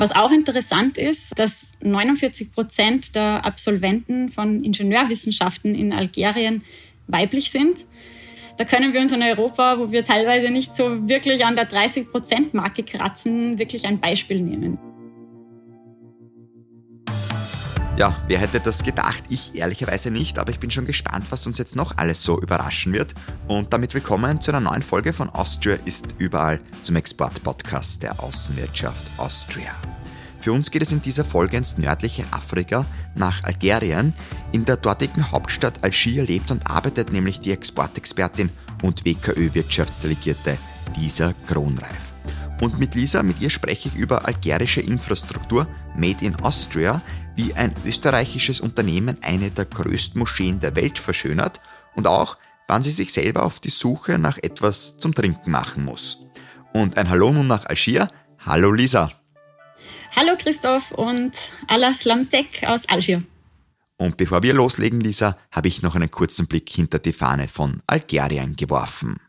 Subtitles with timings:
[0.00, 6.62] Was auch interessant ist, dass 49 Prozent der Absolventen von Ingenieurwissenschaften in Algerien
[7.08, 7.84] weiblich sind.
[8.58, 12.12] Da können wir uns in Europa, wo wir teilweise nicht so wirklich an der 30
[12.12, 14.78] Prozent Marke kratzen, wirklich ein Beispiel nehmen.
[17.98, 19.24] Ja, wer hätte das gedacht?
[19.28, 22.92] Ich ehrlicherweise nicht, aber ich bin schon gespannt, was uns jetzt noch alles so überraschen
[22.92, 23.12] wird.
[23.48, 29.10] Und damit willkommen zu einer neuen Folge von Austria ist überall zum Export-Podcast der Außenwirtschaft
[29.16, 29.72] Austria.
[30.40, 34.14] Für uns geht es in dieser Folge ins nördliche Afrika, nach Algerien.
[34.52, 38.50] In der dortigen Hauptstadt Algier lebt und arbeitet nämlich die Exportexpertin
[38.84, 40.56] und WKÖ-Wirtschaftsdelegierte
[40.96, 42.12] Lisa Kronreif.
[42.60, 47.02] Und mit Lisa, mit ihr spreche ich über algerische Infrastruktur Made in Austria,
[47.38, 51.60] wie ein österreichisches Unternehmen eine der größten Moscheen der Welt verschönert
[51.94, 56.18] und auch, wann sie sich selber auf die Suche nach etwas zum Trinken machen muss.
[56.74, 58.08] Und ein Hallo nun nach Algier.
[58.44, 59.12] Hallo Lisa.
[60.16, 61.30] Hallo Christoph und
[61.68, 63.22] Allah Slamtek aus Algier.
[63.98, 67.82] Und bevor wir loslegen, Lisa, habe ich noch einen kurzen Blick hinter die Fahne von
[67.86, 69.20] Algerien geworfen.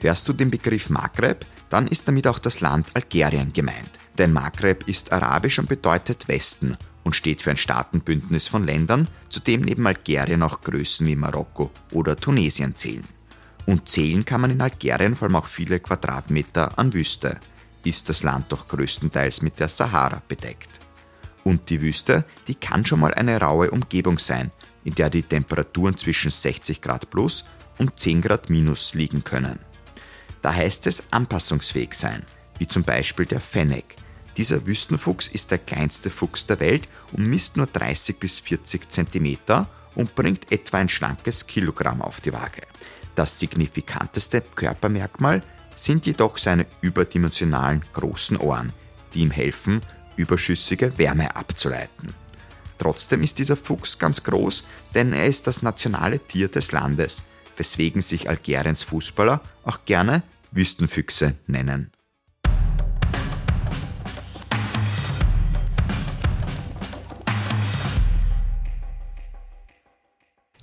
[0.00, 3.98] Hörst du den Begriff Maghreb, dann ist damit auch das Land Algerien gemeint.
[4.16, 9.40] Denn Maghreb ist arabisch und bedeutet Westen und steht für ein Staatenbündnis von Ländern, zu
[9.40, 13.08] dem neben Algerien auch Größen wie Marokko oder Tunesien zählen.
[13.66, 17.40] Und zählen kann man in Algerien vor allem auch viele Quadratmeter an Wüste.
[17.82, 20.78] Ist das Land doch größtenteils mit der Sahara bedeckt.
[21.42, 24.52] Und die Wüste, die kann schon mal eine raue Umgebung sein,
[24.84, 27.46] in der die Temperaturen zwischen 60 Grad plus
[27.78, 29.58] und 10 Grad minus liegen können.
[30.42, 32.24] Da heißt es anpassungsfähig sein,
[32.58, 33.96] wie zum Beispiel der Fennec.
[34.36, 39.38] Dieser Wüstenfuchs ist der kleinste Fuchs der Welt und misst nur 30 bis 40 cm
[39.96, 42.62] und bringt etwa ein schlankes Kilogramm auf die Waage.
[43.16, 45.42] Das signifikanteste Körpermerkmal
[45.74, 48.72] sind jedoch seine überdimensionalen großen Ohren,
[49.12, 49.80] die ihm helfen,
[50.16, 52.14] überschüssige Wärme abzuleiten.
[52.78, 57.24] Trotzdem ist dieser Fuchs ganz groß, denn er ist das nationale Tier des Landes,
[57.58, 61.90] weswegen sich Algeriens Fußballer auch gerne Wüstenfüchse nennen.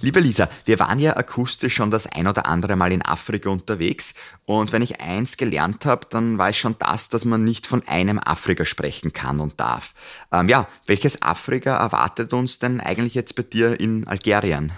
[0.02, 4.14] Liebe Lisa, wir waren ja akustisch schon das ein oder andere Mal in Afrika unterwegs
[4.46, 7.82] und wenn ich eins gelernt habe, dann war es schon das, dass man nicht von
[7.88, 9.96] einem Afrika sprechen kann und darf.
[10.32, 14.74] Ähm, ja, welches Afrika erwartet uns denn eigentlich jetzt bei dir in Algerien?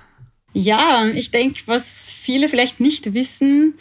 [0.60, 3.76] Ja, ich denke, was viele vielleicht nicht wissen,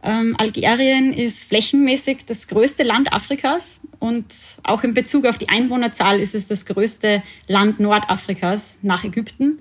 [0.00, 4.26] ähm, Algerien ist flächenmäßig das größte Land Afrikas und
[4.62, 9.58] auch in Bezug auf die Einwohnerzahl ist es das größte Land Nordafrikas nach Ägypten.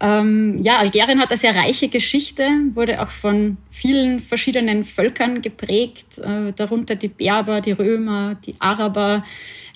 [0.00, 6.18] Ähm, ja, Algerien hat eine sehr reiche Geschichte, wurde auch von vielen verschiedenen Völkern geprägt,
[6.20, 9.24] äh, darunter die Berber, die Römer, die Araber,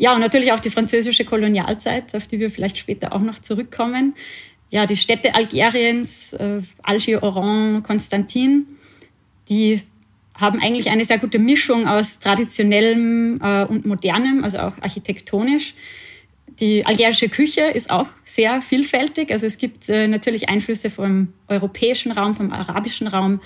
[0.00, 4.14] ja und natürlich auch die französische Kolonialzeit, auf die wir vielleicht später auch noch zurückkommen
[4.70, 8.66] ja, die Städte Algeriens, äh, Algier, Oran, Konstantin,
[9.48, 9.82] die
[10.34, 15.74] haben eigentlich eine sehr gute Mischung aus traditionellem äh, und modernem, also auch architektonisch.
[16.60, 19.30] Die algerische Küche ist auch sehr vielfältig.
[19.30, 23.40] Also es gibt äh, natürlich Einflüsse vom europäischen Raum, vom arabischen Raum.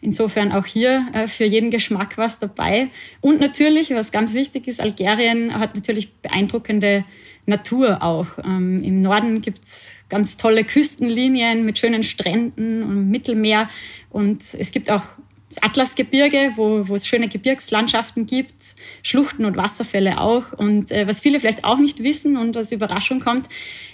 [0.00, 2.88] Insofern auch hier äh, für jeden Geschmack was dabei.
[3.20, 7.04] Und natürlich, was ganz wichtig ist, Algerien hat natürlich beeindruckende
[7.46, 8.26] Natur auch.
[8.44, 13.68] Ähm, Im Norden gibt's ganz tolle Küstenlinien mit schönen Stränden und Mittelmeer.
[14.10, 15.04] Und es gibt auch
[15.48, 20.52] das Atlasgebirge, wo, wo es schöne Gebirgslandschaften gibt, Schluchten und Wasserfälle auch.
[20.52, 23.48] Und äh, was viele vielleicht auch nicht wissen und als Überraschung kommt,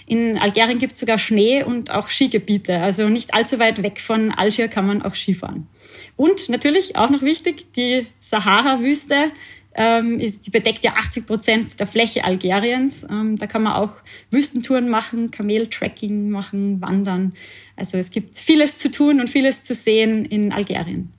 [0.07, 2.79] in Algerien gibt es sogar Schnee und auch Skigebiete.
[2.79, 5.67] Also nicht allzu weit weg von Algier kann man auch Skifahren.
[6.15, 9.27] Und natürlich auch noch wichtig, die Sahara-Wüste
[9.75, 13.05] ähm, ist, die bedeckt ja 80 Prozent der Fläche Algeriens.
[13.09, 13.93] Ähm, da kann man auch
[14.31, 17.33] Wüstentouren machen, Kameltracking machen, wandern.
[17.75, 21.11] Also es gibt vieles zu tun und vieles zu sehen in Algerien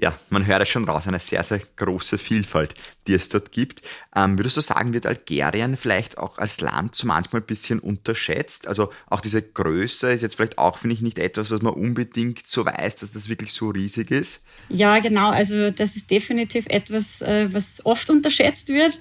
[0.00, 2.74] ja, man hört es schon raus, eine sehr, sehr große Vielfalt,
[3.06, 3.82] die es dort gibt.
[4.16, 8.66] Ähm, würdest du sagen, wird Algerien vielleicht auch als Land so manchmal ein bisschen unterschätzt?
[8.66, 12.46] Also auch diese Größe ist jetzt vielleicht auch, finde ich, nicht etwas, was man unbedingt
[12.46, 14.46] so weiß, dass das wirklich so riesig ist?
[14.70, 15.30] Ja, genau.
[15.30, 18.98] Also das ist definitiv etwas, äh, was oft unterschätzt wird.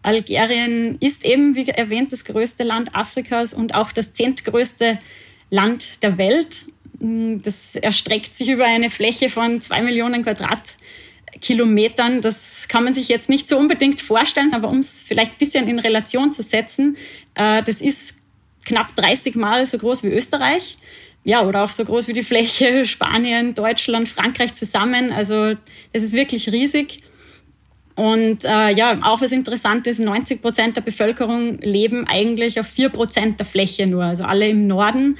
[0.00, 4.98] Algerien ist eben, wie erwähnt, das größte Land Afrikas und auch das zehntgrößte
[5.50, 6.64] Land der Welt.
[7.04, 12.20] Das erstreckt sich über eine Fläche von zwei Millionen Quadratkilometern.
[12.20, 15.66] Das kann man sich jetzt nicht so unbedingt vorstellen, aber um es vielleicht ein bisschen
[15.66, 16.96] in Relation zu setzen,
[17.34, 18.14] äh, das ist
[18.64, 20.76] knapp 30 Mal so groß wie Österreich.
[21.24, 25.10] Ja, oder auch so groß wie die Fläche Spanien, Deutschland, Frankreich zusammen.
[25.10, 25.54] Also
[25.92, 27.02] das ist wirklich riesig.
[27.96, 32.90] Und äh, ja, auch was interessant ist, 90 Prozent der Bevölkerung leben eigentlich auf vier
[32.90, 35.18] Prozent der Fläche nur, also alle im Norden.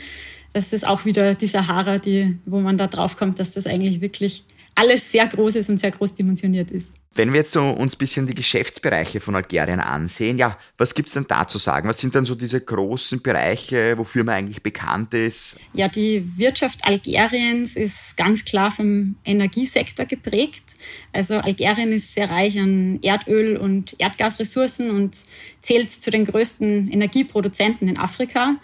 [0.53, 4.01] Das ist auch wieder die Sahara, die, wo man da drauf kommt, dass das eigentlich
[4.01, 4.45] wirklich
[4.75, 6.95] alles sehr groß ist und sehr groß dimensioniert ist.
[7.15, 11.09] Wenn wir jetzt so uns ein bisschen die Geschäftsbereiche von Algerien ansehen, ja, was gibt
[11.09, 11.87] es denn da zu sagen?
[11.87, 15.59] Was sind dann so diese großen Bereiche, wofür man eigentlich bekannt ist?
[15.75, 20.65] Ja, die Wirtschaft Algeriens ist ganz klar vom Energiesektor geprägt.
[21.13, 25.23] Also Algerien ist sehr reich an Erdöl und Erdgasressourcen und
[25.61, 28.57] zählt zu den größten Energieproduzenten in Afrika.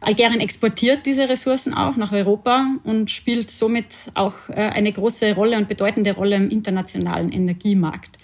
[0.00, 5.56] Algerien exportiert diese Ressourcen auch nach Europa und spielt somit auch äh, eine große Rolle
[5.56, 8.18] und bedeutende Rolle im internationalen Energiemarkt.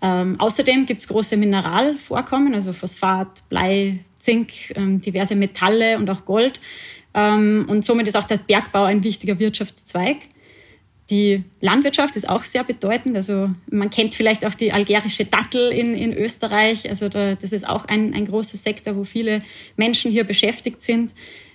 [0.00, 6.24] Ähm, außerdem gibt es große Mineralvorkommen, also Phosphat, Blei, Zink, ähm, diverse Metalle und auch
[6.24, 6.60] Gold.
[7.14, 10.16] Ähm, und somit ist auch der Bergbau ein wichtiger Wirtschaftszweig.
[11.12, 13.16] Die Landwirtschaft ist auch sehr bedeutend.
[13.16, 16.88] Also man kennt vielleicht auch die algerische Dattel in, in Österreich.
[16.88, 19.42] Also da, das ist auch ein, ein großer Sektor, wo viele
[19.76, 21.12] Menschen hier beschäftigt sind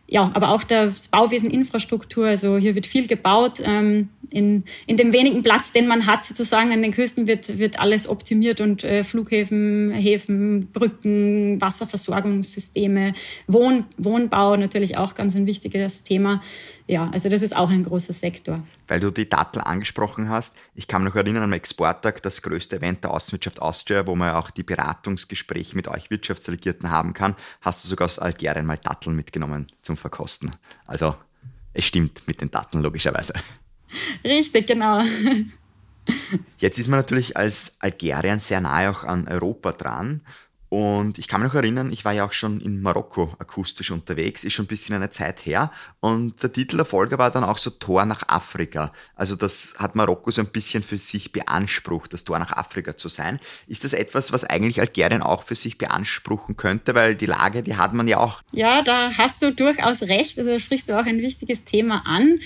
[0.09, 2.27] ja, aber auch das Bauwesen, Infrastruktur.
[2.27, 3.62] Also hier wird viel gebaut.
[3.63, 7.80] Ähm, in, in dem wenigen Platz, den man hat, sozusagen an den Küsten, wird, wird
[7.80, 13.13] alles optimiert und äh, Flughäfen, Häfen, Brücken, Wasserversorgungssysteme,
[13.48, 16.42] Wohn, Wohnbau natürlich auch ganz ein wichtiges Thema.
[16.87, 18.63] Ja, also das ist auch ein großer Sektor.
[18.87, 22.77] Weil du die Dattel angesprochen hast, ich kann mich noch erinnern am Exporttag, das größte
[22.77, 27.83] Event der Außenwirtschaft Austria, wo man auch die Beratungsgespräche mit euch Wirtschaftsdelegierten haben kann, hast
[27.83, 30.51] du sogar aus Algerien mal Datteln mitgenommen zum Verkosten.
[30.85, 31.15] Also
[31.73, 33.33] es stimmt mit den Datteln logischerweise.
[34.23, 35.01] Richtig, genau.
[36.57, 40.21] Jetzt ist man natürlich als Algerien sehr nahe auch an Europa dran
[40.69, 44.43] und ich kann mich noch erinnern, ich war ja auch schon in Marokko akustisch unterwegs,
[44.43, 45.71] ist schon ein bisschen eine Zeit her.
[46.01, 48.91] Und der Titel der Folge war dann auch so Tor nach Afrika.
[49.15, 53.07] Also das hat Marokko so ein bisschen für sich beansprucht, das Tor nach Afrika zu
[53.07, 53.39] sein.
[53.67, 56.95] Ist das etwas, was eigentlich Algerien auch für sich beanspruchen könnte?
[56.95, 58.41] Weil die Lage, die hat man ja auch.
[58.51, 60.37] Ja, da hast du durchaus recht.
[60.37, 62.39] Also da sprichst du auch ein wichtiges Thema an.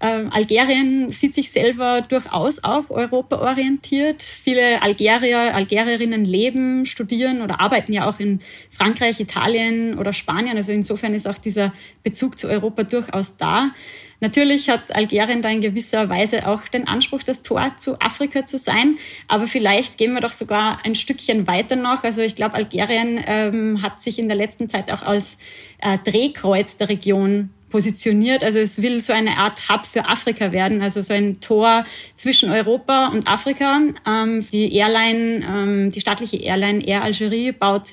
[0.00, 4.22] Ähm, Algerien sieht sich selber durchaus auch europaorientiert.
[4.22, 8.40] Viele Algerier, Algerierinnen leben, studieren oder arbeiten ja auch in
[8.70, 10.56] Frankreich, Italien oder Spanien.
[10.56, 11.72] Also insofern ist auch dieser
[12.04, 13.72] Bezug zu Europa durchaus da.
[14.20, 18.58] Natürlich hat Algerien da in gewisser Weise auch den Anspruch, das Tor zu Afrika zu
[18.58, 18.98] sein.
[19.26, 22.04] Aber vielleicht gehen wir doch sogar ein Stückchen weiter noch.
[22.04, 25.38] Also ich glaube, Algerien ähm, hat sich in der letzten Zeit auch als
[25.80, 28.42] äh, Drehkreuz der Region positioniert.
[28.42, 31.84] Also es will so eine Art Hub für Afrika werden, also so ein Tor
[32.14, 33.80] zwischen Europa und Afrika.
[34.06, 37.88] Ähm, die Airline, ähm, die staatliche Airline Air Algerie baut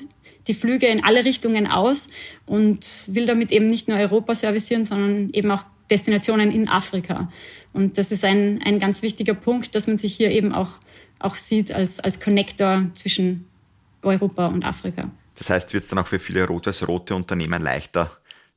[0.48, 2.10] die Flüge in alle Richtungen aus
[2.46, 7.32] und will damit eben nicht nur Europa servicieren, sondern eben auch Destinationen in Afrika.
[7.74, 10.72] Und das ist ein, ein ganz wichtiger Punkt, dass man sich hier eben auch,
[11.20, 13.48] auch sieht als, als Connector zwischen
[14.02, 15.10] Europa und Afrika.
[15.36, 18.10] Das heißt, wird es dann auch für viele rot-weiß-rote Unternehmen leichter,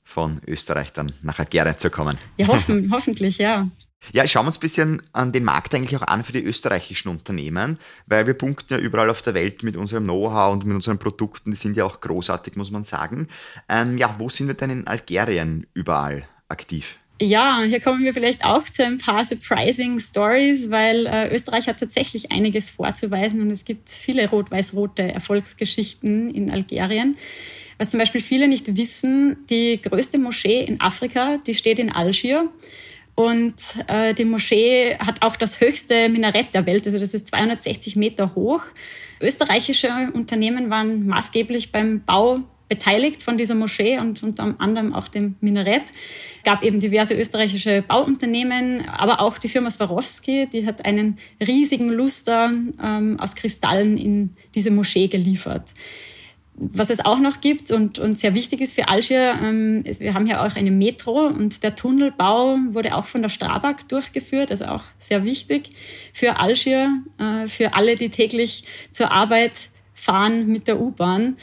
[0.09, 2.17] von Österreich dann nach Algerien zu kommen.
[2.39, 3.69] Ja, hoffen, hoffentlich, ja.
[4.13, 7.11] Ja, schauen wir uns ein bisschen an den Markt eigentlich auch an für die österreichischen
[7.11, 10.99] Unternehmen, weil wir punkten ja überall auf der Welt mit unserem Know-how und mit unseren
[10.99, 13.29] Produkten, die sind ja auch großartig, muss man sagen.
[13.69, 16.97] Ähm, ja, wo sind wir denn in Algerien überall aktiv?
[17.21, 21.81] Ja, hier kommen wir vielleicht auch zu ein paar surprising Stories, weil äh, Österreich hat
[21.81, 27.17] tatsächlich einiges vorzuweisen und es gibt viele rot-weiß-rote Erfolgsgeschichten in Algerien.
[27.79, 32.51] Was zum Beispiel viele nicht wissen, die größte Moschee in Afrika, die steht in Algier.
[33.15, 33.55] Und
[33.89, 38.35] äh, die Moschee hat auch das höchste Minarett der Welt, also das ist 260 Meter
[38.35, 38.63] hoch.
[39.21, 45.37] Österreichische Unternehmen waren maßgeblich beim Bau beteiligt von dieser Moschee und unter anderem auch dem
[45.41, 45.85] Minarett.
[46.37, 51.89] Es gab eben diverse österreichische Bauunternehmen, aber auch die Firma Swarovski, die hat einen riesigen
[51.89, 55.71] Luster ähm, aus Kristallen in diese Moschee geliefert
[56.61, 60.27] was es auch noch gibt und, und sehr wichtig ist für Algier, ähm, wir haben
[60.27, 64.83] ja auch eine Metro und der Tunnelbau wurde auch von der Strabag durchgeführt, also auch
[64.99, 65.71] sehr wichtig
[66.13, 69.53] für Algier, äh, für alle, die täglich zur Arbeit
[69.95, 71.37] fahren mit der U-Bahn.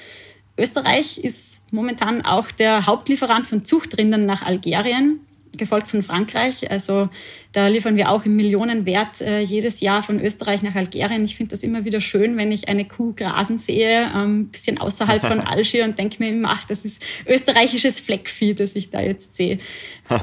[0.58, 5.22] Österreich ist momentan auch der Hauptlieferant von Zuchtrindern nach Algerien
[5.58, 6.70] gefolgt von Frankreich.
[6.72, 7.10] Also
[7.52, 11.24] da liefern wir auch im Millionenwert äh, jedes Jahr von Österreich nach Algerien.
[11.24, 15.22] Ich finde das immer wieder schön, wenn ich eine Kuh grasen sehe, ähm, bisschen außerhalb
[15.22, 19.36] von Algier und denke mir immer, ach, das ist österreichisches Fleckvieh, das ich da jetzt
[19.36, 19.60] sehe.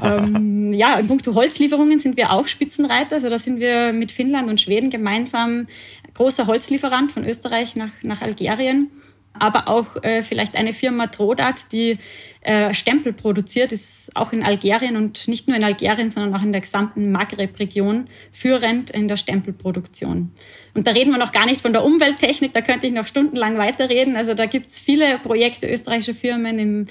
[0.03, 3.15] ähm, ja, in puncto Holzlieferungen sind wir auch Spitzenreiter.
[3.15, 5.67] Also da sind wir mit Finnland und Schweden gemeinsam
[6.13, 8.91] großer Holzlieferant von Österreich nach, nach Algerien.
[9.37, 11.97] Aber auch äh, vielleicht eine Firma Trodat, die
[12.41, 16.51] äh, Stempel produziert, ist auch in Algerien und nicht nur in Algerien, sondern auch in
[16.51, 20.31] der gesamten Maghreb-Region führend in der Stempelproduktion.
[20.75, 23.57] Und da reden wir noch gar nicht von der Umwelttechnik, da könnte ich noch stundenlang
[23.57, 24.15] weiterreden.
[24.15, 26.85] Also da gibt's viele Projekte österreichischer Firmen im,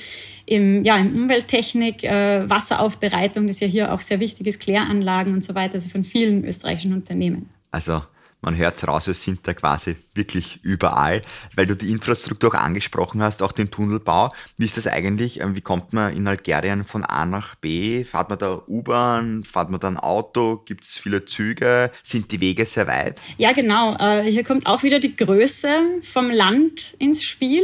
[0.46, 5.44] im, ja, im Umwelttechnik, äh, Wasseraufbereitung, das ja hier auch sehr wichtig ist, Kläranlagen und
[5.44, 7.50] so weiter, also von vielen österreichischen Unternehmen.
[7.70, 8.02] Also
[8.42, 11.22] man hört es raus, wir sind da quasi wirklich überall,
[11.54, 14.32] weil du die Infrastruktur auch angesprochen hast, auch den Tunnelbau.
[14.58, 15.40] Wie ist das eigentlich?
[15.40, 18.04] Ähm, wie kommt man in Algerien von A nach B?
[18.04, 19.44] Fahrt man da U-Bahn?
[19.44, 20.56] Fahrt man da ein Auto?
[20.66, 21.92] Gibt es viele Züge?
[22.02, 23.22] Sind die Wege sehr weit?
[23.38, 23.96] Ja, genau.
[23.96, 25.68] Äh, hier kommt auch wieder die Größe
[26.02, 27.62] vom Land ins Spiel.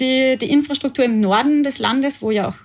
[0.00, 2.56] Die, die Infrastruktur im Norden des Landes, wo ja auch,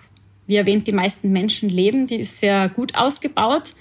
[0.48, 3.74] wie erwähnt, die meisten Menschen leben, die ist sehr gut ausgebaut.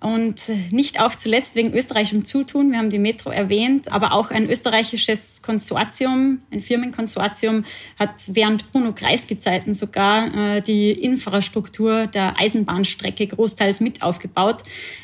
[0.00, 4.48] Und nicht auch zuletzt wegen österreichischem Zutun, wir haben die Metro erwähnt, aber auch ein
[4.48, 7.64] österreichisches Konsortium, ein Firmenkonsortium,
[7.98, 14.62] hat während Bruno Kreisky-Zeiten sogar äh, die Infrastruktur der Eisenbahnstrecke großteils mit aufgebaut.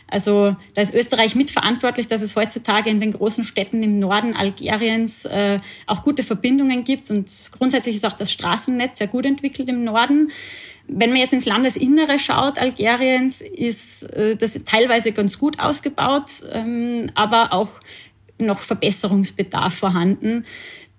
[0.09, 5.25] Also da ist Österreich mitverantwortlich, dass es heutzutage in den großen Städten im Norden Algeriens
[5.25, 7.11] äh, auch gute Verbindungen gibt.
[7.11, 10.31] Und grundsätzlich ist auch das Straßennetz sehr gut entwickelt im Norden.
[10.87, 17.11] Wenn man jetzt ins Landesinnere schaut, Algeriens, ist äh, das teilweise ganz gut ausgebaut, ähm,
[17.15, 17.81] aber auch
[18.39, 20.45] noch Verbesserungsbedarf vorhanden.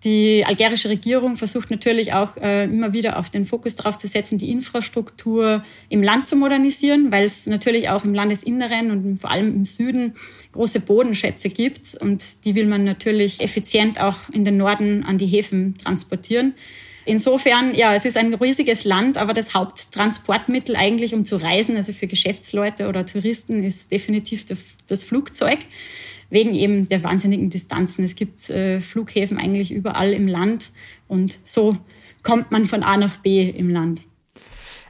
[0.03, 4.37] Die algerische Regierung versucht natürlich auch äh, immer wieder auf den Fokus darauf zu setzen,
[4.37, 9.55] die Infrastruktur im Land zu modernisieren, weil es natürlich auch im Landesinneren und vor allem
[9.55, 10.13] im Süden
[10.51, 15.25] große Bodenschätze gibt und die will man natürlich effizient auch in den Norden an die
[15.25, 16.53] Häfen transportieren.
[17.05, 21.93] Insofern, ja, es ist ein riesiges Land, aber das Haupttransportmittel eigentlich, um zu reisen, also
[21.93, 24.45] für Geschäftsleute oder Touristen, ist definitiv
[24.87, 25.59] das Flugzeug
[26.29, 28.03] wegen eben der wahnsinnigen Distanzen.
[28.03, 30.71] Es gibt äh, Flughäfen eigentlich überall im Land
[31.07, 31.77] und so
[32.23, 34.01] kommt man von A nach B im Land.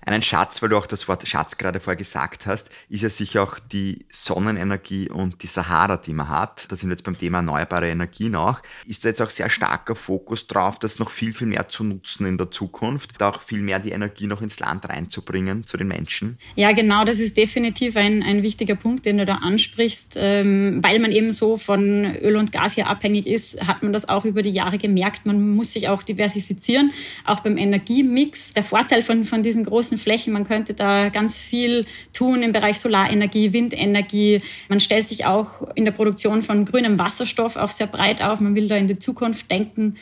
[0.08, 3.44] Einen Schatz, weil du auch das Wort Schatz gerade vorher gesagt hast, ist ja sicher
[3.44, 6.72] auch die Sonnenenergie und die Sahara, die man hat.
[6.72, 8.62] Da sind wir jetzt beim Thema erneuerbare Energien auch.
[8.86, 12.26] Ist da jetzt auch sehr starker Fokus drauf, das noch viel, viel mehr zu nutzen
[12.26, 15.90] in der Zukunft, da auch viel mehr die Energie noch ins Land reinzubringen zu den
[15.90, 16.38] Menschen?
[16.56, 20.14] Ja, genau, das ist definitiv ein, ein wichtiger Punkt, den du da ansprichst.
[20.16, 24.08] Ähm, weil man eben so von Öl und Gas hier abhängig ist, hat man das
[24.08, 25.26] auch über die Jahre gemerkt.
[25.26, 26.94] Man muss sich auch diversifizieren,
[27.26, 28.54] auch beim Energiemix.
[28.54, 30.34] Der Vorteil von, von diesen großen großen Flächen.
[30.34, 34.42] Man könnte da ganz viel tun im Bereich Solarenergie, Windenergie.
[34.70, 38.40] Man stellt sich auch in der Produktion von grünem Wasserstoff auch sehr breit auf.
[38.40, 39.96] Man will da in die Zukunft denken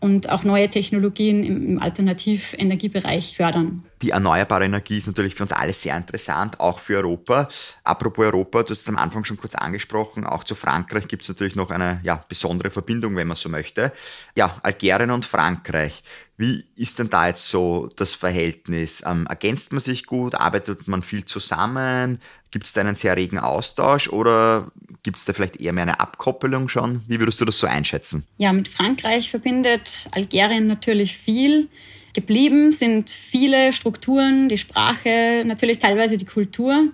[0.00, 3.84] und auch neue Technologien im Alternativenergiebereich fördern.
[4.02, 7.48] Die erneuerbare Energie ist natürlich für uns alle sehr interessant, auch für Europa.
[7.84, 11.28] Apropos Europa, du hast es am Anfang schon kurz angesprochen, auch zu Frankreich gibt es
[11.28, 13.92] natürlich noch eine ja, besondere Verbindung, wenn man so möchte.
[14.34, 16.02] Ja, Algerien und Frankreich.
[16.36, 19.04] Wie ist denn da jetzt so das Verhältnis?
[19.06, 20.34] Ähm, ergänzt man sich gut?
[20.34, 22.18] Arbeitet man viel zusammen?
[22.50, 24.72] Gibt es da einen sehr regen Austausch oder
[25.04, 27.02] gibt es da vielleicht eher mehr eine Abkoppelung schon?
[27.06, 28.26] Wie würdest du das so einschätzen?
[28.38, 31.68] Ja, mit Frankreich verbindet Algerien natürlich viel.
[32.12, 36.88] Geblieben sind viele Strukturen, die Sprache, natürlich teilweise die Kultur.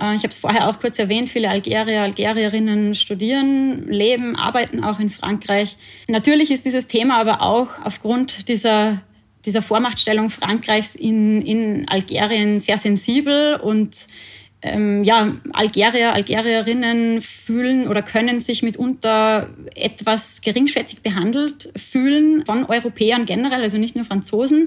[0.00, 5.00] Äh, ich habe es vorher auch kurz erwähnt, viele Algerier, Algerierinnen studieren, leben, arbeiten auch
[5.00, 5.76] in Frankreich.
[6.08, 9.02] Natürlich ist dieses Thema aber auch aufgrund dieser
[9.44, 14.06] dieser Vormachtstellung Frankreichs in, in Algerien sehr sensibel und
[14.64, 23.26] ähm, ja, Algerier, Algerierinnen fühlen oder können sich mitunter etwas geringschätzig behandelt fühlen von Europäern
[23.26, 24.66] generell, also nicht nur Franzosen.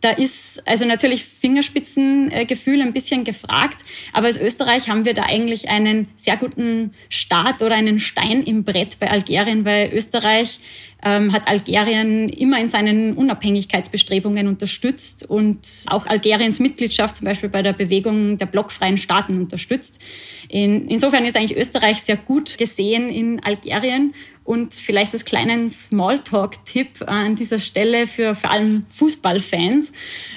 [0.00, 5.68] Da ist also natürlich Fingerspitzengefühl ein bisschen gefragt, aber als Österreich haben wir da eigentlich
[5.68, 10.60] einen sehr guten Start oder einen Stein im Brett bei Algerien, weil Österreich
[11.04, 17.62] ähm, hat Algerien immer in seinen Unabhängigkeitsbestrebungen unterstützt und auch Algeriens Mitgliedschaft zum Beispiel bei
[17.62, 20.00] der Bewegung der blockfreien Staaten unterstützt.
[20.48, 24.14] In, insofern ist eigentlich Österreich sehr gut gesehen in Algerien
[24.48, 29.92] und vielleicht als kleinen Smalltalk-Tipp an dieser Stelle für vor allem Fußballfans.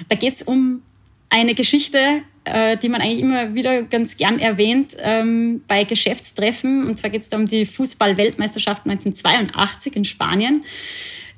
[0.10, 0.82] Da geht es um
[1.30, 6.88] eine Geschichte, äh, die man eigentlich immer wieder ganz gern erwähnt ähm, bei Geschäftstreffen.
[6.88, 10.66] Und zwar geht es da um die Fußball-Weltmeisterschaft 1982 in Spanien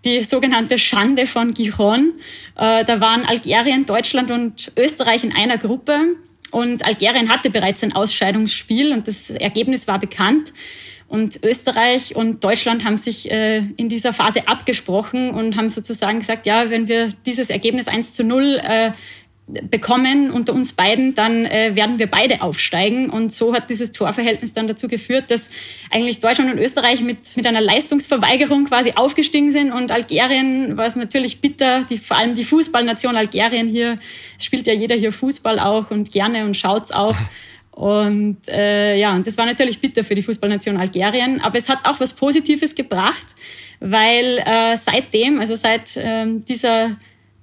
[0.04, 2.14] die sogenannte Schande von Gijon.
[2.58, 6.16] Äh, da waren Algerien, Deutschland und Österreich in einer Gruppe.
[6.50, 10.54] Und Algerien hatte bereits ein Ausscheidungsspiel und das Ergebnis war bekannt.
[11.08, 16.46] Und Österreich und Deutschland haben sich äh, in dieser Phase abgesprochen und haben sozusagen gesagt,
[16.46, 18.92] ja, wenn wir dieses Ergebnis 1 zu 0 äh,
[19.48, 23.10] bekommen unter uns beiden, dann äh, werden wir beide aufsteigen.
[23.10, 25.50] Und so hat dieses Torverhältnis dann dazu geführt, dass
[25.92, 29.72] eigentlich Deutschland und Österreich mit, mit einer Leistungsverweigerung quasi aufgestiegen sind.
[29.72, 33.98] Und Algerien war es natürlich bitter, die, vor allem die Fußballnation Algerien hier,
[34.40, 37.16] spielt ja jeder hier Fußball auch und gerne und schaut's auch.
[37.76, 41.80] Und äh, ja, und das war natürlich bitter für die Fußballnation Algerien, aber es hat
[41.86, 43.36] auch was Positives gebracht,
[43.80, 46.98] weil äh, seitdem, also seit äh, dieser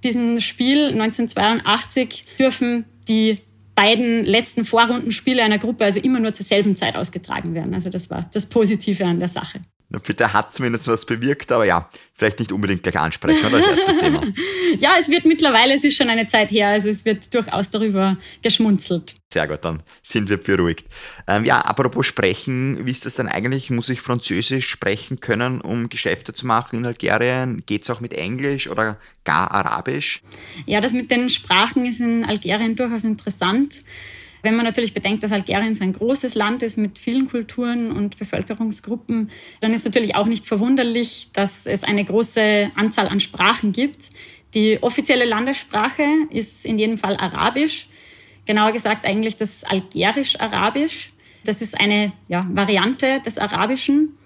[0.04, 3.38] diesem Spiel 1982 dürfen die
[3.74, 7.74] beiden letzten Vorrundenspiele einer Gruppe also immer nur zur selben Zeit ausgetragen werden.
[7.74, 9.60] Also das war das Positive an der Sache.
[9.92, 13.66] Na bitte hat zumindest was bewirkt, aber ja, vielleicht nicht unbedingt gleich ansprechen oder als
[13.66, 14.22] erstes Thema.
[14.78, 18.16] ja, es wird mittlerweile, es ist schon eine Zeit her, also es wird durchaus darüber
[18.40, 19.16] geschmunzelt.
[19.32, 20.86] Sehr gut, dann sind wir beruhigt.
[21.26, 23.70] Ähm, ja, apropos sprechen, wie ist das denn eigentlich?
[23.70, 27.64] Muss ich Französisch sprechen können, um Geschäfte zu machen in Algerien?
[27.66, 30.22] Geht es auch mit Englisch oder gar Arabisch?
[30.66, 33.82] Ja, das mit den Sprachen ist in Algerien durchaus interessant.
[34.42, 38.18] Wenn man natürlich bedenkt, dass Algerien so ein großes Land ist mit vielen Kulturen und
[38.18, 39.30] Bevölkerungsgruppen,
[39.60, 44.10] dann ist natürlich auch nicht verwunderlich, dass es eine große Anzahl an Sprachen gibt.
[44.54, 47.88] Die offizielle Landessprache ist in jedem Fall Arabisch.
[48.46, 51.12] Genauer gesagt eigentlich das Algerisch-Arabisch.
[51.44, 54.16] Das ist eine ja, Variante des Arabischen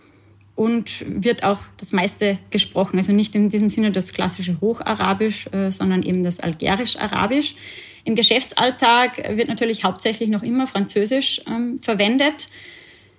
[0.57, 2.97] und wird auch das meiste gesprochen.
[2.97, 7.57] Also nicht in diesem Sinne das klassische Hocharabisch, äh, sondern eben das Algerisch-Arabisch.
[8.05, 12.49] Im Geschäftsalltag wird natürlich hauptsächlich noch immer Französisch ähm, verwendet,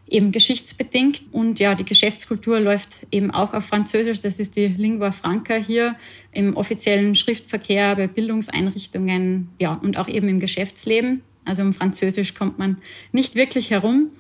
[0.08, 1.24] eben geschichtsbedingt.
[1.32, 4.22] Und ja, die Geschäftskultur läuft eben auch auf Französisch.
[4.22, 5.96] Das ist die Lingua Franca hier
[6.32, 11.24] im offiziellen Schriftverkehr, bei Bildungseinrichtungen, ja, und auch eben im Geschäftsleben.
[11.46, 12.78] Also um Französisch kommt man
[13.12, 14.12] nicht wirklich herum.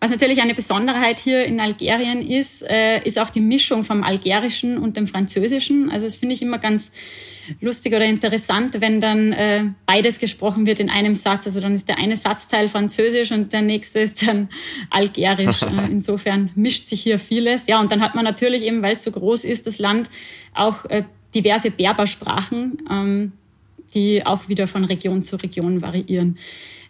[0.00, 4.78] Was natürlich eine Besonderheit hier in Algerien ist, äh, ist auch die Mischung vom Algerischen
[4.78, 5.90] und dem Französischen.
[5.90, 6.92] Also das finde ich immer ganz
[7.60, 11.46] lustig oder interessant, wenn dann äh, beides gesprochen wird in einem Satz.
[11.46, 14.48] Also dann ist der eine Satzteil Französisch und der nächste ist dann
[14.90, 15.62] Algerisch.
[15.74, 17.66] Äh, insofern mischt sich hier vieles.
[17.66, 20.10] Ja, und dann hat man natürlich eben, weil es so groß ist, das Land,
[20.52, 23.32] auch äh, diverse Berbersprachen, ähm,
[23.94, 26.38] die auch wieder von Region zu Region variieren.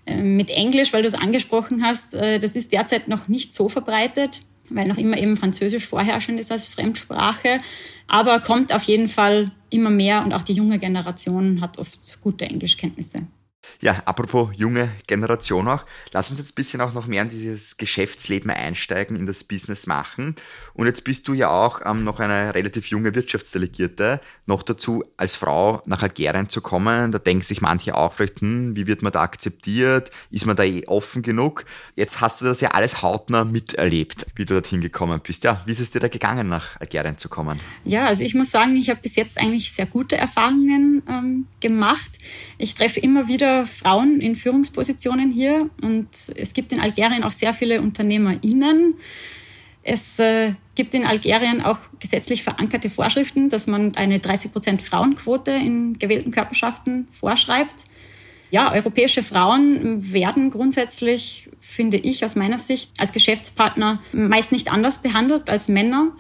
[0.07, 3.69] Ähm, mit Englisch, weil du es angesprochen hast, äh, das ist derzeit noch nicht so
[3.69, 7.61] verbreitet, weil noch immer eben Französisch vorherrschend ist als Fremdsprache,
[8.07, 12.45] aber kommt auf jeden Fall immer mehr und auch die junge Generation hat oft gute
[12.45, 13.27] Englischkenntnisse.
[13.81, 17.77] Ja, apropos junge Generation auch, lass uns jetzt ein bisschen auch noch mehr in dieses
[17.77, 20.37] Geschäftsleben einsteigen, in das Business machen.
[20.75, 25.37] Und jetzt bist du ja auch ähm, noch eine relativ junge Wirtschaftsdelegierte, noch dazu als
[25.37, 27.13] Frau nach Algerien zu kommen.
[27.13, 30.11] Da denken sich manche auch vielleicht, hm, wie wird man da akzeptiert?
[30.31, 31.65] Ist man da eh offen genug?
[31.95, 35.45] Jetzt hast du das ja alles hautnah miterlebt, wie du dorthin gekommen bist.
[35.45, 37.61] Ja, wie ist es dir da gegangen, nach Algerien zu kommen?
[37.85, 42.19] Ja, also ich muss sagen, ich habe bis jetzt eigentlich sehr gute Erfahrungen ähm, gemacht.
[42.59, 47.55] Ich treffe immer wieder Frauen in Führungspositionen hier und es gibt in Algerien auch sehr
[47.55, 48.95] viele UnternehmerInnen.
[49.85, 55.53] Es äh, gibt in Algerien auch gesetzlich verankerte Vorschriften, dass man eine 30 Prozent Frauenquote
[55.53, 57.85] in gewählten Körperschaften vorschreibt.
[58.51, 64.99] Ja, europäische Frauen werden grundsätzlich, finde ich aus meiner Sicht, als Geschäftspartner meist nicht anders
[64.99, 66.13] behandelt als Männer.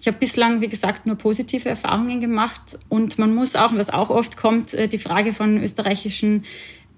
[0.00, 2.76] Ich habe bislang, wie gesagt, nur positive Erfahrungen gemacht.
[2.88, 6.44] Und man muss auch, was auch oft kommt, äh, die Frage von österreichischen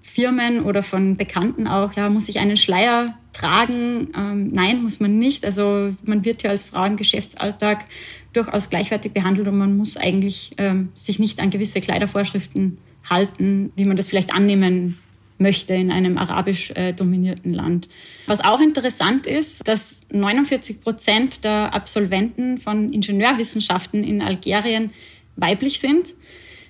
[0.05, 4.09] Firmen oder von Bekannten auch, ja, muss ich einen Schleier tragen?
[4.15, 5.43] Ähm, nein, muss man nicht.
[5.43, 7.85] Also man wird ja als Frau im Geschäftsalltag
[8.33, 12.77] durchaus gleichwertig behandelt und man muss eigentlich ähm, sich nicht an gewisse Kleidervorschriften
[13.09, 14.97] halten, wie man das vielleicht annehmen
[15.37, 17.89] möchte in einem arabisch äh, dominierten Land.
[18.25, 24.91] Was auch interessant ist, dass 49 Prozent der Absolventen von Ingenieurwissenschaften in Algerien
[25.35, 26.13] weiblich sind.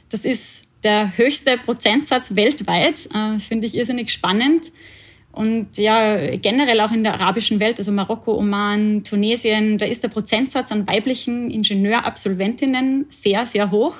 [0.09, 3.09] Das ist der höchste Prozentsatz weltweit.
[3.13, 4.71] Äh, Finde ich irrsinnig spannend.
[5.33, 10.07] Und ja, generell auch in der arabischen Welt, also Marokko, Oman, Tunesien, da ist der
[10.07, 13.97] Prozentsatz an weiblichen Ingenieurabsolventinnen sehr, sehr hoch.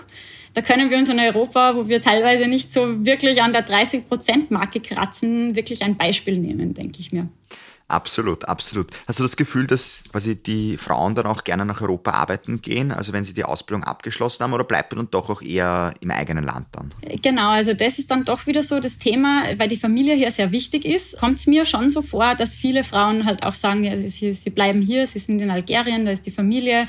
[0.53, 4.79] Da können wir uns in Europa, wo wir teilweise nicht so wirklich an der 30-Prozent-Marke
[4.79, 7.27] kratzen, wirklich ein Beispiel nehmen, denke ich mir.
[7.87, 8.87] Absolut, absolut.
[9.07, 12.91] Hast du das Gefühl, dass quasi die Frauen dann auch gerne nach Europa arbeiten gehen,
[12.91, 16.09] also wenn sie die Ausbildung abgeschlossen haben, oder bleibt man dann doch auch eher im
[16.09, 16.89] eigenen Land dann?
[17.21, 20.51] Genau, also das ist dann doch wieder so das Thema, weil die Familie hier sehr
[20.51, 23.95] wichtig ist, kommt es mir schon so vor, dass viele Frauen halt auch sagen, ja,
[23.95, 26.87] sie, sie bleiben hier, sie sind in Algerien, da ist die Familie.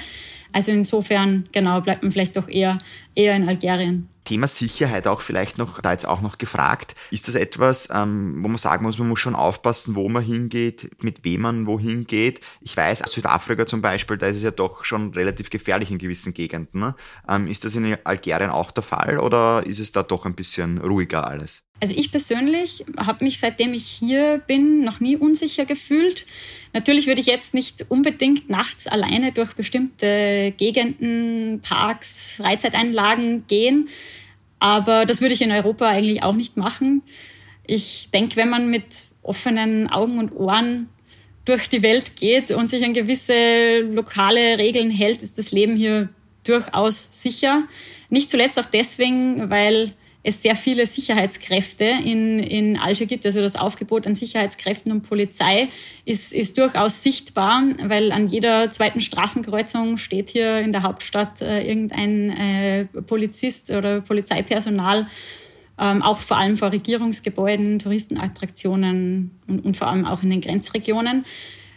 [0.53, 2.79] Also insofern, genau, bleibt man vielleicht doch eher,
[3.15, 4.09] eher in Algerien.
[4.27, 8.49] Thema Sicherheit auch vielleicht noch, da jetzt auch noch gefragt, ist das etwas, ähm, wo
[8.49, 12.41] man sagen muss, man muss schon aufpassen, wo man hingeht, mit wem man wohin geht?
[12.61, 16.35] Ich weiß, Südafrika zum Beispiel, da ist es ja doch schon relativ gefährlich in gewissen
[16.35, 16.81] Gegenden.
[16.81, 16.95] Ne?
[17.29, 20.79] Ähm, ist das in Algerien auch der Fall oder ist es da doch ein bisschen
[20.79, 21.66] ruhiger alles?
[21.79, 26.25] Also ich persönlich habe mich seitdem ich hier bin noch nie unsicher gefühlt.
[26.73, 33.89] Natürlich würde ich jetzt nicht unbedingt nachts alleine durch bestimmte Gegenden, Parks, Freizeiteinlagen gehen,
[34.59, 37.03] aber das würde ich in Europa eigentlich auch nicht machen.
[37.67, 40.89] Ich denke, wenn man mit offenen Augen und Ohren
[41.45, 46.09] durch die Welt geht und sich an gewisse lokale Regeln hält, ist das Leben hier
[46.45, 47.65] durchaus sicher.
[48.09, 49.93] Nicht zuletzt auch deswegen, weil
[50.27, 53.25] es sehr viele Sicherheitskräfte in, in Alger gibt.
[53.25, 55.69] Also das Aufgebot an Sicherheitskräften und Polizei
[56.05, 61.63] ist, ist durchaus sichtbar, weil an jeder zweiten Straßenkreuzung steht hier in der Hauptstadt äh,
[61.63, 65.07] irgendein äh, Polizist oder Polizeipersonal,
[65.79, 71.25] ähm, auch vor allem vor Regierungsgebäuden, Touristenattraktionen und, und vor allem auch in den Grenzregionen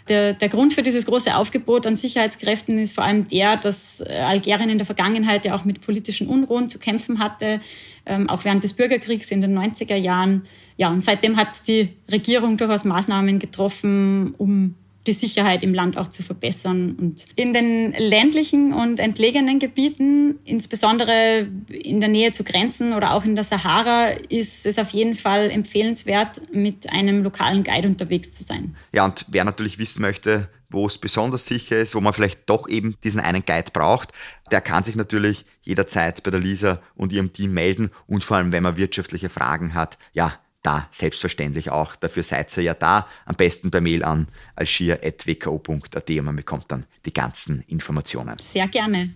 [0.09, 4.19] der, der Grund für dieses große Aufgebot an Sicherheitskräften ist vor allem der, dass äh,
[4.19, 7.61] Algerien in der Vergangenheit ja auch mit politischen Unruhen zu kämpfen hatte,
[8.05, 10.43] ähm, auch während des Bürgerkriegs in den 90er Jahren.
[10.77, 14.75] Ja, und seitdem hat die Regierung durchaus Maßnahmen getroffen, um
[15.09, 16.95] die Sicherheit im Land auch zu verbessern.
[16.99, 23.25] Und in den ländlichen und entlegenen Gebieten, insbesondere in der Nähe zu Grenzen oder auch
[23.25, 28.43] in der Sahara, ist es auf jeden Fall empfehlenswert, mit einem lokalen Guide unterwegs zu
[28.43, 28.75] sein.
[28.93, 32.69] Ja, und wer natürlich wissen möchte, wo es besonders sicher ist, wo man vielleicht doch
[32.69, 34.11] eben diesen einen Guide braucht,
[34.51, 38.51] der kann sich natürlich jederzeit bei der Lisa und ihrem Team melden und vor allem,
[38.51, 41.95] wenn man wirtschaftliche Fragen hat, ja, da selbstverständlich auch.
[41.95, 43.07] Dafür seid ihr ja da.
[43.25, 48.37] Am besten per Mail an algier.wko.at und man bekommt dann die ganzen Informationen.
[48.39, 49.13] Sehr gerne.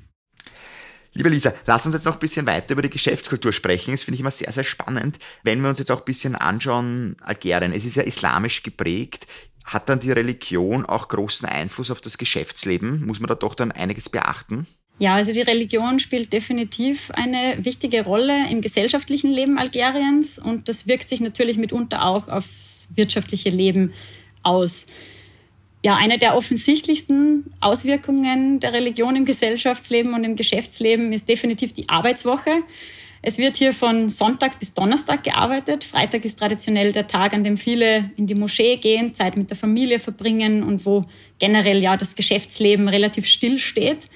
[1.15, 3.91] Liebe Lisa, lass uns jetzt noch ein bisschen weiter über die Geschäftskultur sprechen.
[3.91, 5.19] Das finde ich immer sehr, sehr spannend.
[5.43, 9.27] Wenn wir uns jetzt auch ein bisschen anschauen, Algerien, es ist ja islamisch geprägt.
[9.63, 13.05] Hat dann die Religion auch großen Einfluss auf das Geschäftsleben?
[13.05, 14.65] Muss man da doch dann einiges beachten?
[14.99, 20.87] Ja, also die Religion spielt definitiv eine wichtige Rolle im gesellschaftlichen Leben Algeriens und das
[20.87, 23.93] wirkt sich natürlich mitunter auch aufs wirtschaftliche Leben
[24.43, 24.85] aus.
[25.83, 31.89] Ja, eine der offensichtlichsten Auswirkungen der Religion im Gesellschaftsleben und im Geschäftsleben ist definitiv die
[31.89, 32.63] Arbeitswoche.
[33.21, 35.83] Es wird hier von Sonntag bis Donnerstag gearbeitet.
[35.83, 39.57] Freitag ist traditionell der Tag, an dem viele in die Moschee gehen, Zeit mit der
[39.57, 41.05] Familie verbringen und wo
[41.39, 44.09] generell ja das Geschäftsleben relativ still steht.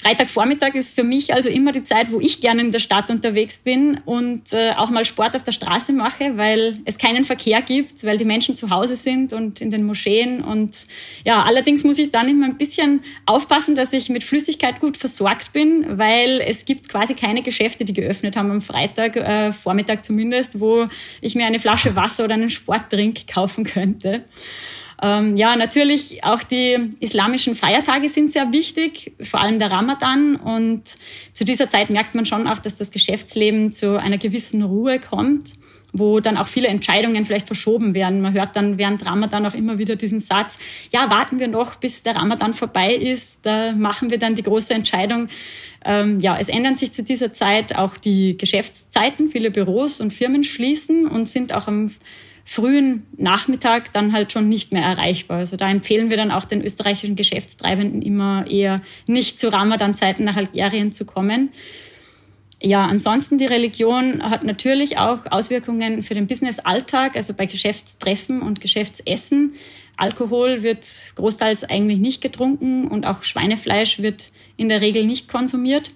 [0.00, 3.58] Freitagvormittag ist für mich also immer die Zeit, wo ich gerne in der Stadt unterwegs
[3.58, 8.04] bin und äh, auch mal Sport auf der Straße mache, weil es keinen Verkehr gibt,
[8.04, 10.40] weil die Menschen zu Hause sind und in den Moscheen.
[10.40, 10.76] Und
[11.24, 15.52] ja, allerdings muss ich dann immer ein bisschen aufpassen, dass ich mit Flüssigkeit gut versorgt
[15.52, 20.60] bin, weil es gibt quasi keine Geschäfte, die geöffnet haben am Freitag, äh, Vormittag zumindest,
[20.60, 20.86] wo
[21.20, 24.22] ich mir eine Flasche Wasser oder einen Sportdrink kaufen könnte.
[25.00, 30.36] Ähm, ja, natürlich auch die islamischen Feiertage sind sehr wichtig, vor allem der Ramadan.
[30.36, 30.82] Und
[31.32, 35.54] zu dieser Zeit merkt man schon auch, dass das Geschäftsleben zu einer gewissen Ruhe kommt
[35.92, 38.20] wo dann auch viele Entscheidungen vielleicht verschoben werden.
[38.20, 40.58] Man hört dann während Ramadan auch immer wieder diesen Satz,
[40.92, 44.74] ja, warten wir noch, bis der Ramadan vorbei ist, da machen wir dann die große
[44.74, 45.28] Entscheidung.
[45.84, 49.28] Ähm, ja, es ändern sich zu dieser Zeit auch die Geschäftszeiten.
[49.28, 51.90] Viele Büros und Firmen schließen und sind auch am
[52.50, 55.36] frühen Nachmittag dann halt schon nicht mehr erreichbar.
[55.36, 60.36] Also da empfehlen wir dann auch den österreichischen Geschäftstreibenden immer eher nicht zu Ramadan-Zeiten nach
[60.36, 61.50] Algerien zu kommen.
[62.62, 68.62] Ja, ansonsten die Religion hat natürlich auch Auswirkungen für den Business-Alltag, also bei Geschäftstreffen und
[68.62, 69.52] Geschäftsessen.
[69.98, 75.92] Alkohol wird großteils eigentlich nicht getrunken und auch Schweinefleisch wird in der Regel nicht konsumiert.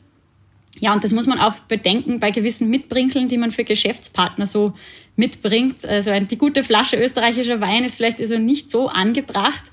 [0.80, 4.72] Ja, und das muss man auch bedenken bei gewissen Mitbringseln, die man für Geschäftspartner so
[5.16, 5.84] mitbringt.
[5.84, 9.70] Also die gute Flasche österreichischer Wein ist vielleicht also nicht so angebracht.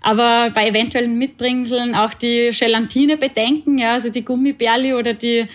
[0.00, 5.46] Aber bei eventuellen Mitbringseln auch die Gelatine bedenken, ja, also die Gummibärli oder die,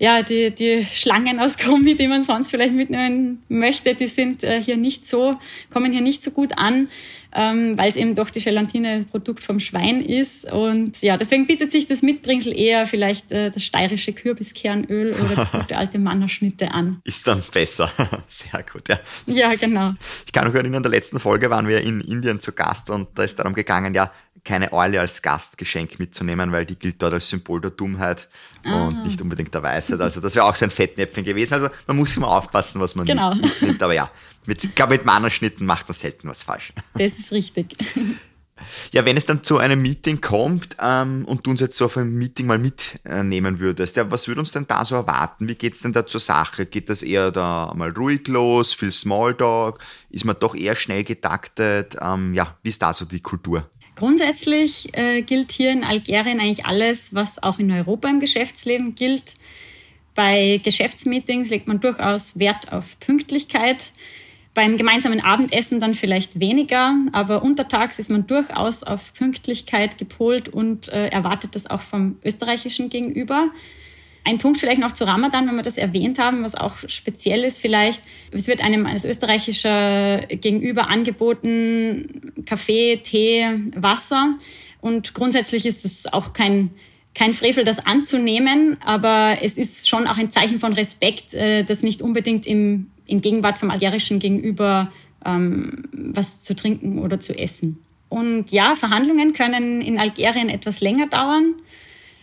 [0.00, 4.60] ja, die, die Schlangen aus Gummi, die man sonst vielleicht mitnehmen möchte, die sind äh,
[4.60, 5.38] hier nicht so,
[5.72, 6.88] kommen hier nicht so gut an
[7.32, 10.50] ähm, weil es eben doch die Gelatine Produkt vom Schwein ist.
[10.50, 15.50] Und ja, deswegen bietet sich das Mitbringsel eher vielleicht äh, das steirische Kürbiskernöl oder die
[15.58, 17.00] gute alte Mannerschnitte an.
[17.04, 17.90] Ist dann besser.
[18.28, 18.98] Sehr gut, ja.
[19.26, 19.92] Ja, genau.
[20.26, 23.08] Ich kann mich erinnern, in der letzten Folge waren wir in Indien zu Gast und
[23.14, 24.12] da ist darum gegangen, ja,
[24.44, 28.28] keine Eule als Gastgeschenk mitzunehmen, weil die gilt dort als Symbol der Dummheit
[28.64, 28.86] ah.
[28.86, 30.00] und nicht unbedingt der Weisheit.
[30.00, 31.54] Also das wäre auch so ein Fettnäpfchen gewesen.
[31.54, 33.34] Also man muss immer aufpassen, was man genau.
[33.34, 33.82] mitnimmt.
[33.82, 34.10] Aber ja,
[34.46, 36.72] mit, ich glaube, mit Mannerschnitten macht man selten was falsch.
[36.94, 37.76] Das ist richtig.
[38.92, 41.96] Ja, wenn es dann zu einem Meeting kommt ähm, und du uns jetzt so auf
[41.96, 45.48] ein Meeting mal mitnehmen würdest, ja, was würde uns denn da so erwarten?
[45.48, 46.66] Wie geht es denn da zur Sache?
[46.66, 49.78] Geht das eher da mal ruhig los, viel Smalltalk?
[50.10, 51.96] Ist man doch eher schnell getaktet?
[52.00, 53.68] Ähm, ja, wie ist da so die Kultur?
[54.00, 59.34] Grundsätzlich äh, gilt hier in Algerien eigentlich alles, was auch in Europa im Geschäftsleben gilt.
[60.14, 63.92] Bei Geschäftsmeetings legt man durchaus Wert auf Pünktlichkeit.
[64.54, 70.88] Beim gemeinsamen Abendessen dann vielleicht weniger, aber untertags ist man durchaus auf Pünktlichkeit gepolt und
[70.88, 73.50] äh, erwartet das auch vom österreichischen Gegenüber.
[74.24, 77.58] Ein Punkt vielleicht noch zu Ramadan, wenn wir das erwähnt haben, was auch speziell ist
[77.58, 78.02] vielleicht.
[78.32, 84.34] Es wird einem als österreichischer Gegenüber angeboten Kaffee, Tee, Wasser.
[84.80, 86.70] Und grundsätzlich ist es auch kein,
[87.14, 91.82] kein Frevel, das anzunehmen, aber es ist schon auch ein Zeichen von Respekt, äh, das
[91.82, 94.90] nicht unbedingt im in Gegenwart vom algerischen Gegenüber
[95.26, 97.82] ähm, was zu trinken oder zu essen.
[98.08, 101.54] Und ja, Verhandlungen können in Algerien etwas länger dauern.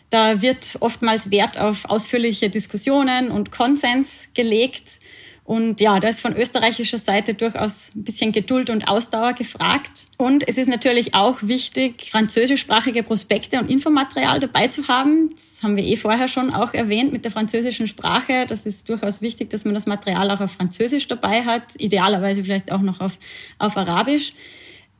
[0.09, 4.99] Da wird oftmals Wert auf ausführliche Diskussionen und Konsens gelegt.
[5.47, 10.07] Und ja, da ist von österreichischer Seite durchaus ein bisschen Geduld und Ausdauer gefragt.
[10.17, 15.29] Und es ist natürlich auch wichtig, französischsprachige Prospekte und Infomaterial dabei zu haben.
[15.29, 18.45] Das haben wir eh vorher schon auch erwähnt mit der französischen Sprache.
[18.45, 22.73] Das ist durchaus wichtig, dass man das Material auch auf Französisch dabei hat, idealerweise vielleicht
[22.73, 23.17] auch noch auf,
[23.57, 24.33] auf Arabisch.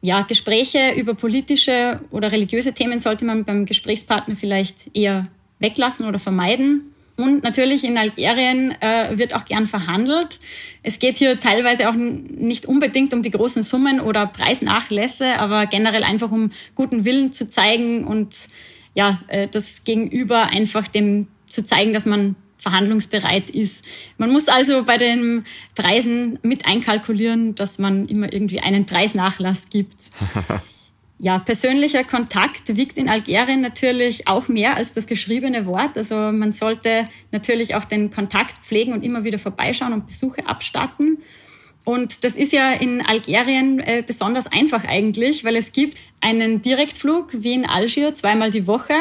[0.02, 5.28] Ja, Gespräche über politische oder religiöse Themen sollte man beim Gesprächspartner vielleicht eher
[5.60, 6.94] weglassen oder vermeiden.
[7.18, 10.40] Und natürlich in Algerien äh, wird auch gern verhandelt.
[10.84, 16.04] Es geht hier teilweise auch nicht unbedingt um die großen Summen oder Preisnachlässe, aber generell
[16.04, 18.36] einfach um guten Willen zu zeigen und
[18.94, 23.86] ja, äh, das Gegenüber einfach dem zu zeigen, dass man verhandlungsbereit ist.
[24.18, 25.44] Man muss also bei den
[25.76, 30.12] Preisen mit einkalkulieren, dass man immer irgendwie einen Preisnachlass gibt.
[31.20, 35.98] Ja, persönlicher Kontakt wiegt in Algerien natürlich auch mehr als das geschriebene Wort.
[35.98, 41.18] Also man sollte natürlich auch den Kontakt pflegen und immer wieder vorbeischauen und Besuche abstatten.
[41.86, 47.30] Und das ist ja in Algerien äh, besonders einfach eigentlich, weil es gibt einen Direktflug
[47.32, 48.94] wie in Algier zweimal die Woche.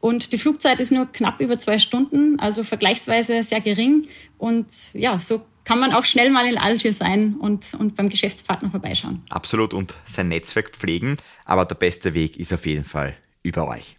[0.00, 4.08] Und die Flugzeit ist nur knapp über zwei Stunden, also vergleichsweise sehr gering.
[4.38, 8.70] Und ja, so kann man auch schnell mal in Algier sein und, und beim Geschäftspartner
[8.70, 9.22] vorbeischauen.
[9.28, 13.96] Absolut und sein Netzwerk pflegen, aber der beste Weg ist auf jeden Fall über euch.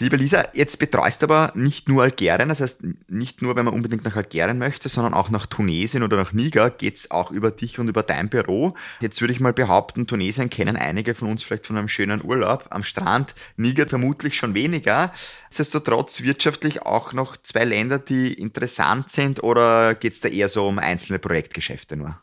[0.00, 3.74] Liebe Lisa, jetzt betreust du aber nicht nur Algerien, das heißt nicht nur, wenn man
[3.74, 7.50] unbedingt nach Algerien möchte, sondern auch nach Tunesien oder nach Niger geht es auch über
[7.50, 8.72] dich und über dein Büro.
[9.00, 12.64] Jetzt würde ich mal behaupten, Tunesien kennen einige von uns vielleicht von einem schönen Urlaub
[12.70, 15.12] am Strand, Niger vermutlich schon weniger.
[15.50, 20.66] Nichtsdestotrotz wirtschaftlich auch noch zwei Länder, die interessant sind oder geht es da eher so
[20.66, 22.18] um einzelne Projektgeschäfte nur?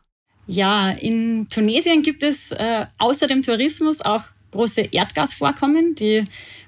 [0.47, 5.95] Ja, in Tunesien gibt es äh, außer dem Tourismus auch große Erdgasvorkommen.
[5.95, 6.25] Die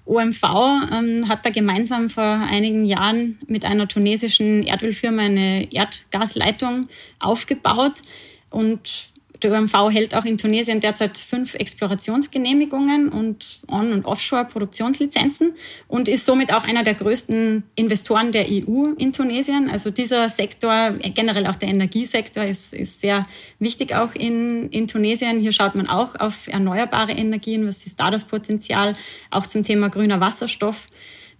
[0.10, 0.43] OMV
[0.91, 6.88] ähm, hat da gemeinsam vor einigen Jahren mit einer tunesischen Erdölfirma eine Erdgasleitung
[7.19, 8.02] aufgebaut.
[8.50, 15.54] Und der OMV hält auch in Tunesien derzeit fünf Explorationsgenehmigungen und On- und Offshore-Produktionslizenzen
[15.88, 19.69] und ist somit auch einer der größten Investoren der EU in Tunesien.
[19.69, 23.28] Also dieser Sektor, generell auch der Energiesektor, ist, ist sehr
[23.60, 25.39] wichtig auch in, in Tunesien.
[25.39, 27.65] Hier schaut man auch auf erneuerbare Energien.
[27.65, 28.95] Was ist da das Potenzial?
[29.32, 30.88] Auch zum Thema grüner Wasserstoff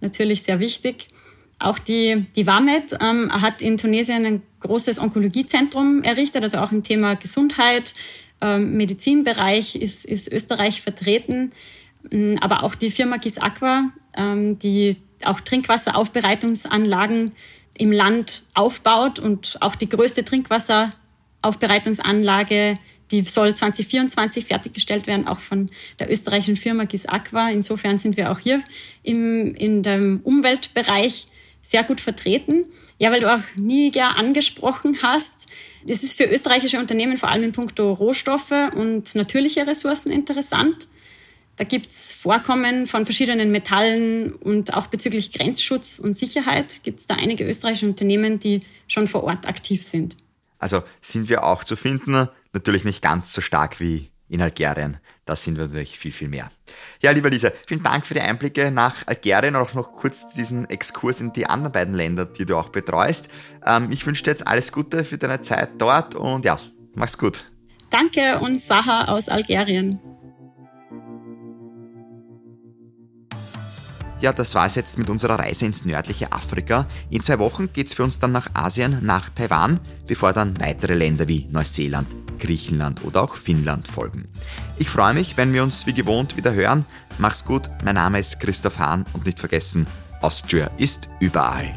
[0.00, 1.08] natürlich sehr wichtig.
[1.60, 6.82] Auch die, die WAMED ähm, hat in Tunesien ein großes Onkologiezentrum errichtet, also auch im
[6.82, 7.94] Thema Gesundheit,
[8.40, 11.50] ähm, Medizinbereich ist, ist Österreich vertreten.
[12.10, 17.32] Ähm, aber auch die Firma Gis Aqua, ähm, die auch Trinkwasseraufbereitungsanlagen
[17.76, 22.78] im Land aufbaut und auch die größte Trinkwasseraufbereitungsanlage,
[23.10, 25.68] die soll 2024 fertiggestellt werden, auch von
[25.98, 27.50] der österreichischen Firma Gis Aqua.
[27.50, 28.62] Insofern sind wir auch hier
[29.02, 31.26] im, in dem Umweltbereich
[31.62, 32.64] sehr gut vertreten.
[32.98, 35.46] Ja, weil du auch Niger angesprochen hast.
[35.86, 40.88] Das ist für österreichische Unternehmen vor allem in puncto Rohstoffe und natürliche Ressourcen interessant.
[41.56, 47.16] Da gibt's Vorkommen von verschiedenen Metallen und auch bezüglich Grenzschutz und Sicherheit gibt es da
[47.16, 50.16] einige österreichische Unternehmen, die schon vor Ort aktiv sind.
[50.58, 54.98] Also sind wir auch zu finden, natürlich nicht ganz so stark wie in Algerien.
[55.30, 56.50] Das sind wir natürlich viel, viel mehr.
[57.00, 60.68] Ja, lieber Lisa, vielen Dank für die Einblicke nach Algerien und auch noch kurz diesen
[60.68, 63.28] Exkurs in die anderen beiden Länder, die du auch betreust.
[63.64, 66.58] Ähm, ich wünsche dir jetzt alles Gute für deine Zeit dort und ja,
[66.96, 67.44] mach's gut.
[67.90, 70.00] Danke und Saha aus Algerien.
[74.20, 76.86] Ja, das war es jetzt mit unserer Reise ins nördliche Afrika.
[77.08, 80.94] In zwei Wochen geht es für uns dann nach Asien, nach Taiwan, bevor dann weitere
[80.94, 82.06] Länder wie Neuseeland,
[82.38, 84.28] Griechenland oder auch Finnland folgen.
[84.76, 86.84] Ich freue mich, wenn wir uns wie gewohnt wieder hören.
[87.18, 89.86] Mach's gut, mein Name ist Christoph Hahn und nicht vergessen,
[90.20, 91.74] Austria ist überall.